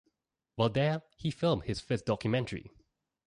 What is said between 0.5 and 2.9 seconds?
While there he filmed his first documentary.